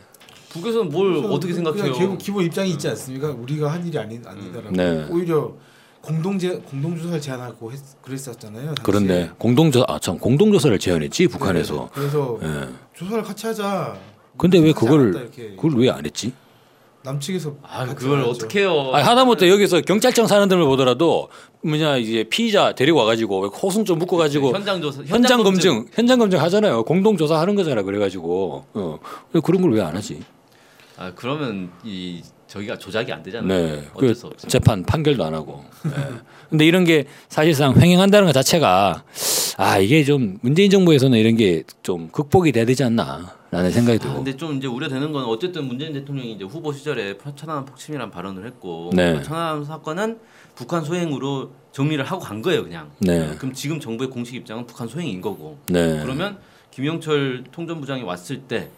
북에서는 0.50 0.90
뭘 0.90 1.16
어떻게 1.32 1.54
생각해요? 1.54 1.94
기본, 1.94 2.18
기본 2.20 2.46
입장이 2.46 2.70
있지 2.72 2.88
않습니까? 2.90 3.32
우리가 3.32 3.72
한 3.72 3.86
일이 3.88 3.98
아니, 3.98 4.20
아니다라고. 4.24 4.72
네. 4.72 5.08
오히려 5.10 5.54
공동제 6.08 6.50
공동조사를 6.70 7.22
제안하고 7.22 7.72
했, 7.72 7.80
그랬었잖아요. 8.02 8.76
당시에. 8.76 8.84
그런데 8.84 9.32
공동조 9.38 9.86
아참 9.88 10.20
공동조사를 10.20 10.78
제안했지 10.78 11.28
북한에서. 11.28 11.76
네. 11.76 11.88
그래서 11.94 12.40
예. 12.44 12.68
조사를 12.94 13.24
같이 13.24 13.48
하자. 13.48 13.96
근데 14.38 14.60
왜 14.60 14.74
그걸 14.74 15.16
않았다. 15.16 15.32
그걸 15.56 15.80
왜 15.80 15.90
안 15.90 16.06
했지? 16.06 16.34
남측에서 17.04 17.56
아 17.64 17.86
그걸. 17.96 18.22
어떻게 18.24 18.62
해요? 18.62 18.92
아니, 18.94 19.04
하다못해 19.04 19.50
여기서 19.50 19.82
경찰청 19.82 20.28
사람들을 20.28 20.64
보더라도 20.66 21.30
뭐냐 21.62 21.98
이제 21.98 22.24
피의자 22.30 22.74
데리고 22.76 23.00
와가지고 23.00 23.48
호승 23.48 23.86
좀 23.86 24.00
묶어가지고 24.00 24.54
현장 24.54 24.82
조사, 24.82 25.02
현장 25.06 25.42
검증 25.44 25.86
현장 25.94 26.20
검증 26.20 26.40
하잖아요. 26.42 26.84
공동 26.84 27.16
조사 27.16 27.40
하는 27.40 27.56
거잖아. 27.56 27.82
그래가지고 27.82 28.66
어. 28.74 29.00
왜 29.32 29.42
그런 29.42 29.62
걸 29.62 29.72
왜 29.72 29.82
안 29.82 29.96
하지? 29.96 30.22
아 30.98 31.12
그러면 31.16 31.72
이 31.84 32.22
저기가 32.48 32.78
조작이 32.78 33.12
안 33.12 33.24
되잖아요. 33.24 33.48
네. 33.48 33.88
그. 33.98 34.14
재판 34.48 34.84
판결도 34.84 35.24
안 35.24 35.34
하고. 35.34 35.64
네. 35.84 35.92
근데 36.50 36.66
이런 36.66 36.84
게 36.86 37.06
사실상 37.30 37.76
횡행한다는 37.80 38.28
것 38.28 38.34
자체가 38.34 39.04
아 39.58 39.78
이게 39.80 40.04
좀 40.04 40.38
문재인 40.42 40.70
정부에서는 40.70 41.18
이런 41.18 41.36
게 41.36 41.64
좀 41.82 42.10
극복이 42.10 42.52
돼야 42.52 42.66
되지 42.66 42.84
않나라는 42.84 43.72
생각이 43.72 43.98
아, 43.98 44.02
들고. 44.02 44.16
근데 44.16 44.38
좀 44.38 44.58
이제 44.58 44.68
우려되는 44.68 45.12
건 45.12 45.26
어쨌든 45.26 45.66
문재인 45.66 45.94
대통령이 45.94 46.34
이제 46.34 46.44
후보 46.46 46.72
시절에 46.72 47.18
천안함 47.36 47.66
폭침이란 47.66 48.12
발언을 48.12 48.46
했고 48.46 48.92
네. 48.94 49.16
그 49.16 49.24
천안함 49.24 49.64
사건은 49.66 50.20
북한 50.56 50.84
소행으로 50.84 51.52
정리를 51.72 52.04
하고 52.06 52.22
간 52.22 52.42
거예요, 52.44 52.64
그냥. 52.64 52.92
네. 53.00 53.36
그럼 53.40 53.54
지금 53.54 53.80
정부의 53.80 54.12
공식 54.12 54.36
입장은 54.36 54.68
북한 54.68 54.88
소행인 54.88 55.20
거고. 55.22 55.58
네. 55.68 56.00
그러면 56.04 56.38
김영철 56.72 57.46
통전부장이 57.52 58.04
왔을 58.04 58.42
때 58.42 58.70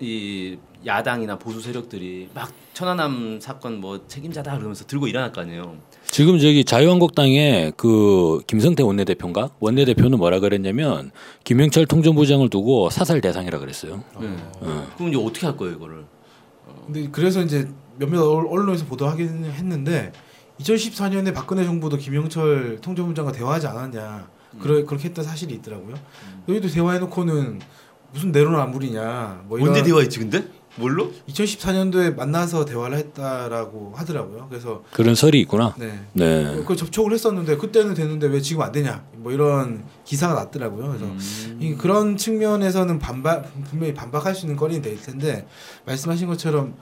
이 0.00 0.58
야당이나 0.86 1.38
보수 1.38 1.60
세력들이 1.60 2.28
막 2.34 2.50
천안함 2.74 3.40
사건 3.40 3.80
뭐 3.80 4.06
책임자다 4.06 4.56
그러면서 4.56 4.84
들고 4.86 5.06
일어날 5.08 5.32
거 5.32 5.40
아니에요. 5.40 5.76
지금 6.04 6.38
저기 6.38 6.64
자유한국당의 6.64 7.72
그 7.76 8.40
김성태 8.46 8.82
원내대표인가 8.82 9.50
원내대표는 9.60 10.18
뭐라 10.18 10.40
그랬냐면 10.40 11.10
김영철 11.44 11.86
통전부장을 11.86 12.48
두고 12.48 12.90
사살 12.90 13.20
대상이라 13.20 13.58
그랬어요. 13.58 14.02
네. 14.20 14.28
어. 14.60 14.86
그럼 14.96 15.08
이제 15.12 15.18
어떻게 15.18 15.46
할 15.46 15.56
거예요, 15.56 15.74
이거를? 15.74 16.04
근데 16.86 17.08
그래서 17.10 17.42
이제 17.42 17.68
몇몇 17.98 18.20
언- 18.22 18.46
언론에서 18.46 18.84
보도하긴 18.86 19.44
했는데 19.44 20.12
2014년에 20.60 21.34
박근혜 21.34 21.64
정부도 21.64 21.96
김영철 21.96 22.78
통전부장과 22.80 23.32
대화하지 23.32 23.66
않았냐 23.66 24.28
그러, 24.60 24.84
그렇게 24.84 25.08
했던 25.08 25.24
사실이 25.24 25.54
있더라고요. 25.54 25.94
여기도 26.48 26.68
대화해놓고는 26.68 27.60
무슨 28.12 28.32
내로남불이냐 28.32 29.44
뭐 29.46 29.58
이런 29.58 29.70
언제 29.70 29.82
대화했지 29.82 30.18
근데? 30.18 30.44
뭘로? 30.76 31.12
2014년도에 31.28 32.14
만나서 32.16 32.64
대화를 32.64 32.96
했다라고 32.96 33.92
하더라고요. 33.94 34.46
그래서 34.48 34.82
그런 34.90 35.14
설이 35.14 35.38
있구나. 35.40 35.74
네. 35.76 36.00
네. 36.14 36.62
그 36.66 36.76
접촉을 36.76 37.12
했었는데 37.12 37.58
그때는 37.58 37.92
됐는데 37.92 38.28
왜 38.28 38.40
지금 38.40 38.62
안 38.62 38.72
되냐 38.72 39.04
뭐 39.16 39.32
이런 39.32 39.84
기사가 40.04 40.34
났더라고요. 40.34 40.88
그래서 40.88 41.04
음. 41.04 41.58
이 41.60 41.74
그런 41.74 42.16
측면에서는 42.16 42.98
반박 42.98 43.52
분명히 43.64 43.92
반박할 43.92 44.34
수 44.34 44.46
있는 44.46 44.56
거리는 44.56 44.80
될 44.80 45.00
텐데 45.00 45.46
말씀하신 45.84 46.26
것처럼 46.28 46.74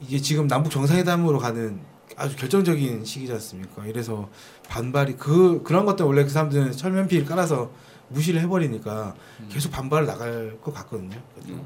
이게 0.00 0.18
지금 0.18 0.48
남북 0.48 0.70
정상회담으로 0.70 1.38
가는 1.38 1.80
아주 2.16 2.36
결정적인 2.36 3.04
시기지 3.04 3.32
않습니까? 3.34 3.84
이래서 3.86 4.30
반발이 4.68 5.16
그 5.18 5.62
그런 5.62 5.84
것들 5.84 6.06
원래 6.06 6.24
그 6.24 6.30
사람들은 6.30 6.72
철면피를 6.72 7.26
깔아서 7.26 7.70
무시를 8.08 8.40
해버리니까 8.42 9.14
계속 9.50 9.70
반발을 9.72 10.06
나갈 10.06 10.56
것 10.60 10.72
같거든요. 10.74 11.16
그래서, 11.34 11.60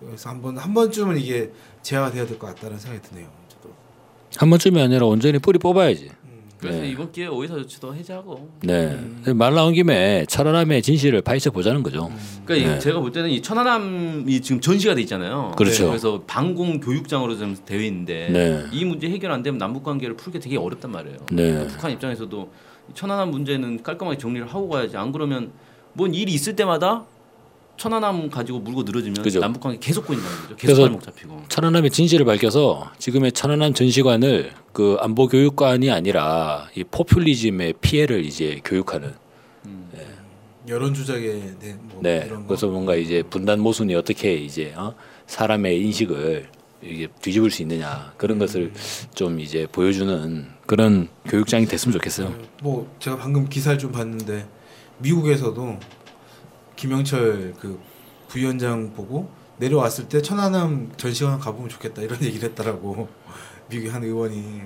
그래서 0.00 0.30
한번 0.30 0.56
한 0.58 0.72
번쯤은 0.74 1.18
이게 1.18 1.50
제어가 1.82 2.10
돼야 2.10 2.26
될 2.26 2.38
것 2.38 2.46
같다는 2.48 2.78
생각이 2.78 3.06
드네요. 3.08 3.28
저도. 3.48 3.72
한 4.36 4.50
번쯤이 4.50 4.80
아니라 4.80 5.06
온전히 5.06 5.38
뿌리 5.38 5.58
뽑아야지. 5.58 6.10
그래서 6.58 6.80
네. 6.80 6.88
이번 6.88 7.12
기회에 7.12 7.28
오이사 7.28 7.54
조치도 7.56 7.94
해제하고. 7.94 8.48
네. 8.62 8.98
말 9.34 9.54
나온 9.54 9.74
김에 9.74 10.24
철원함의 10.26 10.80
진실을 10.80 11.20
파헤쳐 11.20 11.50
보자는 11.50 11.82
거죠. 11.82 12.10
그러니까 12.46 12.66
이 12.66 12.74
네. 12.74 12.78
제가 12.78 13.00
볼 13.00 13.12
때는 13.12 13.28
이 13.28 13.42
천안함이 13.42 14.40
지금 14.40 14.62
전시가 14.62 14.94
돼 14.94 15.02
있잖아요. 15.02 15.52
그렇죠. 15.58 15.88
그래서 15.88 16.22
방공 16.26 16.80
교육장으로 16.80 17.36
좀 17.36 17.54
되어 17.66 17.80
있는데 17.82 18.30
네. 18.30 18.64
이 18.72 18.86
문제 18.86 19.10
해결 19.10 19.30
안 19.32 19.42
되면 19.42 19.58
남북 19.58 19.82
관계를 19.84 20.16
풀기 20.16 20.40
되게 20.40 20.56
어렵단 20.56 20.90
말이에요. 20.90 21.18
네. 21.32 21.50
그러니까 21.50 21.66
북한 21.74 21.90
입장에서도 21.92 22.50
이 22.90 22.94
천안함 22.94 23.30
문제는 23.30 23.82
깔끔하게 23.82 24.16
정리를 24.16 24.46
하고 24.46 24.70
가야지. 24.70 24.96
안 24.96 25.12
그러면 25.12 25.52
뭔 25.94 26.14
일이 26.14 26.32
있을 26.32 26.54
때마다 26.56 27.04
천안함 27.76 28.30
가지고 28.30 28.60
물고 28.60 28.82
늘어지면 28.84 29.22
그죠. 29.22 29.40
남북 29.40 29.60
관계 29.62 29.78
계속 29.80 30.06
꼬인다는 30.06 30.36
거죠. 30.42 30.56
계속 30.56 30.58
그래서 30.66 30.82
발목 30.82 31.02
잡히고. 31.02 31.42
천안함의 31.48 31.90
진실을 31.90 32.24
밝혀서 32.24 32.92
지금의 32.98 33.32
천안함 33.32 33.74
전시관을 33.74 34.52
그 34.72 34.96
안보 35.00 35.26
교육관이 35.26 35.90
아니라 35.90 36.68
이 36.76 36.84
포퓰리즘의 36.84 37.74
피해를 37.80 38.24
이제 38.24 38.60
교육하는 38.64 39.14
여론 40.66 40.94
조작에 40.94 41.58
대한 41.60 41.78
뭐 41.82 42.00
네. 42.02 42.22
이런 42.26 42.42
거. 42.42 42.48
그래서 42.48 42.68
뭔가 42.68 42.94
이제 42.94 43.22
분단 43.22 43.60
모순이 43.60 43.94
어떻게 43.94 44.34
이제 44.34 44.72
어? 44.76 44.94
사람의 45.26 45.78
인식을 45.82 46.48
이게 46.82 47.08
뒤집을 47.20 47.50
수 47.50 47.60
있느냐 47.62 48.14
그런 48.16 48.38
것을 48.38 48.72
좀 49.14 49.40
이제 49.40 49.66
보여주는 49.70 50.46
그런 50.64 51.08
교육장이 51.26 51.66
됐으면 51.66 51.92
좋겠어요. 51.92 52.34
뭐 52.62 52.90
제가 52.98 53.18
방금 53.18 53.46
기사를 53.48 53.78
좀 53.78 53.92
봤는데 53.92 54.46
미국에서도 54.98 55.78
김영철 56.76 57.54
그 57.60 57.80
부위원장 58.28 58.92
보고 58.94 59.28
내려왔을 59.58 60.08
때 60.08 60.20
천안함 60.20 60.92
전시관 60.96 61.38
가보면 61.38 61.68
좋겠다 61.68 62.02
이런 62.02 62.20
얘기를 62.22 62.48
했다라고 62.50 63.08
미국의 63.68 63.90
한 63.92 64.02
의원이 64.02 64.62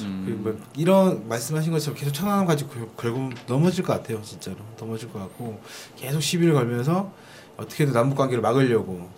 음. 0.00 0.40
뭐 0.42 0.58
이런 0.76 1.26
말씀하신 1.28 1.72
것처럼 1.72 1.96
계속 1.98 2.12
천안함 2.12 2.46
가지고 2.46 2.70
걸- 2.70 2.88
걸고 2.96 3.30
넘어질 3.46 3.84
것 3.84 3.92
같아요 3.94 4.20
진짜로 4.22 4.56
넘어질 4.78 5.10
것 5.10 5.20
같고 5.20 5.60
계속 5.96 6.20
시비를 6.20 6.52
걸면서 6.54 7.12
어떻게든 7.56 7.92
남북 7.92 8.16
관계를 8.16 8.42
막으려고 8.42 9.08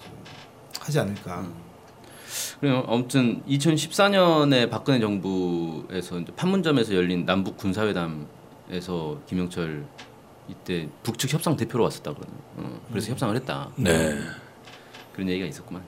하지 0.78 1.00
않을까. 1.00 1.40
음. 1.40 1.54
그래요. 2.61 2.85
아무튼 2.87 3.42
2014년에 3.49 4.71
박근혜 4.71 5.00
정부에서 5.00 6.23
판문점에서 6.37 6.95
열린 6.95 7.25
남북 7.25 7.56
군사회담에서 7.56 9.18
김영철 9.26 9.87
이때 10.49 10.88
북측 11.03 11.33
협상 11.33 11.57
대표로 11.57 11.85
왔었다 11.85 12.12
그러네요. 12.12 12.38
어, 12.57 12.81
그래서 12.91 13.11
협상을 13.11 13.35
했다. 13.37 13.71
네. 13.76 14.19
그런 15.12 15.29
얘기가 15.29 15.47
있었구만. 15.47 15.83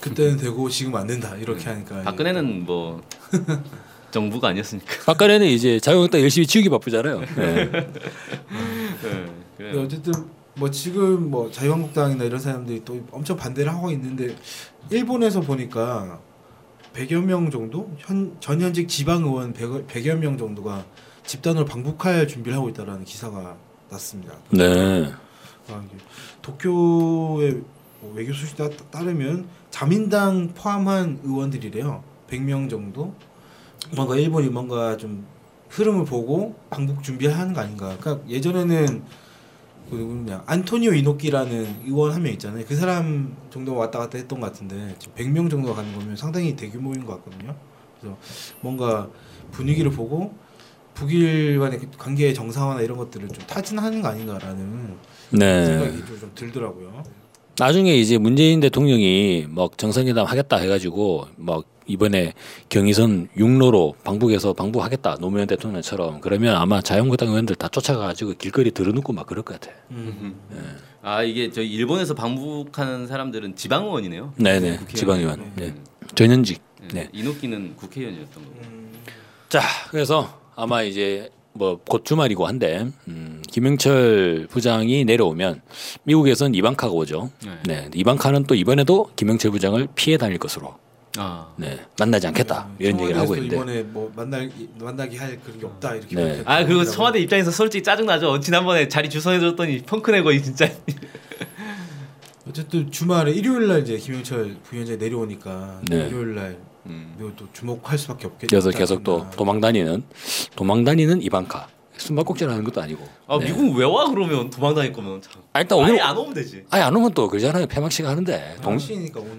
그때는 0.00 0.36
되고 0.36 0.68
지금 0.68 0.94
안 0.96 1.06
된다 1.06 1.34
이렇게 1.36 1.64
하니까 1.70 2.02
박근혜는 2.02 2.64
뭐 2.66 3.00
정부가 4.10 4.48
아니었으니까. 4.48 5.04
박근혜는 5.06 5.46
이제 5.46 5.80
자유한국당 5.80 6.20
열심히 6.20 6.46
지우기 6.46 6.68
바쁘잖아요. 6.68 7.20
네. 7.20 7.70
네, 7.70 9.26
그래요. 9.56 9.82
어쨌든 9.82 10.12
뭐 10.56 10.70
지금 10.70 11.30
뭐 11.30 11.50
자유한국당이나 11.50 12.24
이런 12.24 12.38
사람들이 12.38 12.84
또 12.84 13.04
엄청 13.10 13.36
반대를 13.36 13.72
하고 13.72 13.90
있는데 13.90 14.36
일본에서 14.90 15.40
보니까 15.40 16.20
100여 16.92 17.22
명 17.24 17.50
정도 17.50 17.90
현 17.98 18.36
전현직 18.40 18.88
지방 18.88 19.24
의원 19.24 19.52
100, 19.52 19.88
100여 19.88 20.14
명 20.16 20.38
정도가 20.38 20.84
집단으로 21.26 21.64
방북할 21.64 22.28
준비를 22.28 22.56
하고 22.56 22.68
있다라는 22.68 23.04
기사가 23.04 23.56
났습니다. 23.90 24.34
네. 24.50 25.12
아, 25.68 25.82
도쿄의 26.42 27.62
뭐 28.00 28.12
외교 28.14 28.32
소식 28.32 28.56
따, 28.56 28.68
따르면 28.90 29.48
자민당 29.70 30.48
포함한 30.54 31.20
의원들이래요. 31.24 32.02
100명 32.28 32.68
정도. 32.68 33.14
뭔가 33.94 34.16
일본이 34.16 34.48
뭔가 34.48 34.96
좀 34.96 35.26
흐름을 35.70 36.04
보고 36.04 36.54
방북 36.70 37.02
준비하는 37.02 37.52
거 37.54 37.60
아닌가. 37.60 37.96
그러니까 37.98 38.26
예전에는 38.28 39.02
그 39.90 39.94
누구냐 39.96 40.42
안토니오 40.46 40.94
이노키라는 40.94 41.82
의원 41.86 42.12
한 42.12 42.22
명 42.22 42.32
있잖아요. 42.32 42.64
그 42.66 42.74
사람 42.76 43.36
정도 43.50 43.74
왔다 43.74 43.98
갔다 43.98 44.16
했던 44.18 44.40
것 44.40 44.46
같은데 44.52 44.94
지금 44.98 45.14
100명 45.14 45.50
정도가 45.50 45.74
가는 45.76 45.92
거면 45.94 46.16
상당히 46.16 46.56
대규모인 46.56 47.04
것 47.04 47.16
같거든요. 47.24 47.54
그래서 48.00 48.16
뭔가 48.60 49.08
분위기를 49.50 49.90
보고 49.90 50.34
북일 50.94 51.58
간의 51.58 51.78
그 51.80 51.88
관계 51.98 52.32
정상화나 52.32 52.80
이런 52.80 52.96
것들을 52.96 53.28
좀 53.28 53.46
타진하는 53.46 54.00
거 54.00 54.08
아닌가라는 54.08 54.96
네. 55.30 55.66
생각이 55.66 56.06
좀, 56.06 56.20
좀 56.20 56.30
들더라고요. 56.34 57.02
나중에 57.58 57.94
이제 57.94 58.18
문재인 58.18 58.60
대통령이 58.60 59.46
뭐 59.48 59.70
정상회담 59.76 60.26
하겠다 60.26 60.56
해가지고 60.56 61.28
막 61.36 61.64
이번에 61.86 62.32
경의선 62.68 63.28
육로로 63.36 63.94
방북해서 64.04 64.54
방북하겠다 64.54 65.16
노무현 65.20 65.46
대통령처럼 65.46 66.20
그러면 66.20 66.56
아마 66.56 66.80
자유한국당 66.80 67.28
의원들 67.28 67.56
다 67.56 67.68
쫓아가가지고 67.68 68.34
길거리 68.38 68.70
들어눕고 68.70 69.12
막 69.12 69.26
그럴 69.26 69.44
것 69.44 69.60
같아. 69.60 69.74
아 71.02 71.22
이게 71.22 71.50
저희 71.50 71.70
일본에서 71.70 72.14
방북하는 72.14 73.06
사람들은 73.06 73.56
지방 73.56 73.84
의원이네요. 73.84 74.32
네네 74.36 74.78
국회의원. 74.78 74.88
지방의원. 74.94 75.52
네. 75.56 75.74
전현직. 76.14 76.62
네. 76.80 76.88
네. 76.94 77.08
이노키는 77.12 77.76
국회의원이었던 77.76 78.44
거고. 78.44 78.60
자 79.50 79.60
그래서 79.90 80.43
아마 80.56 80.82
이제 80.82 81.30
뭐 81.52 81.80
곧 81.88 82.04
주말이고 82.04 82.46
한데 82.46 82.88
음, 83.06 83.40
김영철 83.48 84.48
부장이 84.50 85.04
내려오면 85.04 85.62
미국에선 86.02 86.54
이방카가 86.54 86.92
오죠. 86.92 87.30
네. 87.44 87.58
네. 87.66 87.90
이방카는 87.94 88.44
또 88.44 88.54
이번에도 88.56 89.10
김영철 89.16 89.52
부장을 89.52 89.86
피해 89.94 90.16
다닐 90.16 90.38
것으로 90.38 90.74
아. 91.16 91.46
네. 91.56 91.78
만나지 91.96 92.26
않겠다 92.26 92.68
이런 92.80 93.00
얘기를 93.00 93.20
하고 93.20 93.36
있는데. 93.36 93.54
이번에 93.56 93.82
뭐 93.84 94.12
만날 94.16 94.50
만나게 94.80 95.16
할 95.16 95.40
그런 95.42 95.60
게 95.60 95.66
없다 95.66 95.94
이렇게. 95.94 96.16
네. 96.16 96.42
아 96.44 96.64
그리고. 96.64 96.84
청와대 96.84 97.20
입장에서 97.20 97.52
솔직히 97.52 97.84
짜증 97.84 98.06
나죠. 98.06 98.40
지난번에 98.40 98.88
자리 98.88 99.08
주선해줬더니 99.08 99.82
펑크 99.82 100.10
내고 100.10 100.32
진짜. 100.42 100.68
어쨌든 102.48 102.90
주말에 102.90 103.30
일요일 103.32 103.68
날 103.68 103.80
이제 103.82 103.96
김영철 103.96 104.56
부위원장이 104.64 104.98
내려오니까 104.98 105.80
네. 105.88 106.08
일요일 106.08 106.34
날 106.34 106.58
음. 106.86 107.14
또 107.36 107.46
주목할 107.52 107.98
수밖에 107.98 108.26
없겠다. 108.26 108.46
그래서 108.50 108.70
계속 108.70 109.02
또 109.04 109.26
도망 109.36 109.60
다니는 109.60 110.02
도망 110.56 110.84
다니는 110.84 111.22
이방카 111.22 111.68
숨바꼭질하는 111.96 112.64
것도 112.64 112.82
아니고. 112.82 113.06
아 113.28 113.38
네. 113.38 113.46
미국 113.46 113.76
왜 113.76 113.84
와 113.86 114.10
그러면 114.10 114.50
도망 114.50 114.74
다닐 114.74 114.92
거면 114.92 115.22
참. 115.22 115.40
아, 115.52 115.60
일단 115.60 115.78
아예 115.78 115.84
오늘 115.92 116.02
안 116.02 116.16
오면 116.16 116.34
되지. 116.34 116.64
아니 116.70 116.82
안 116.82 116.94
오면 116.96 117.12
또 117.14 117.28
그러잖아요 117.28 117.66
폐막식 117.68 118.04
하는데 118.04 118.56
동. 118.60 118.76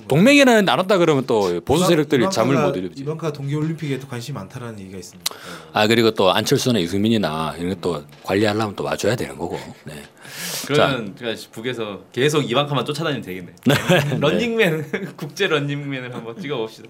동맹이라는 0.08 0.70
안 0.70 0.80
왔다 0.80 0.98
그러면 0.98 1.26
또 1.28 1.60
보수 1.66 1.86
세력들이 1.86 2.30
잠을 2.32 2.56
못 2.62 2.76
이루지. 2.78 3.02
이번카 3.02 3.34
동계 3.34 3.56
올림픽에 3.56 4.00
또 4.00 4.08
관심이 4.08 4.36
많다라는 4.36 4.80
얘기가 4.80 4.98
있습니다. 4.98 5.36
아 5.74 5.86
그리고 5.88 6.12
또 6.12 6.32
안철수나 6.32 6.80
유승민이나 6.80 7.56
이런 7.58 7.76
것도 7.76 8.06
관리하려면 8.24 8.74
또 8.78 8.86
와줘야 8.86 9.18
되는 9.18 9.38
거고. 9.38 9.60
네. 9.84 10.02
그러면 10.66 11.14
제가 11.20 11.36
북에서 11.52 12.04
계속 12.14 12.50
이방카만 12.50 12.86
쫓아다니면 12.86 13.22
되겠네. 13.22 13.54
런닝맨 14.20 15.16
국제 15.18 15.48
런닝맨을 15.48 16.16
한번 16.16 16.40
찍어봅시다. 16.40 16.88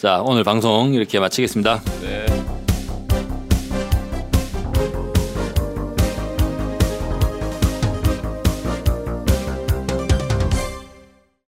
자 0.00 0.22
오늘 0.24 0.44
방송 0.44 0.94
이렇게 0.94 1.20
마치겠습니다. 1.20 1.82
네. 2.00 2.24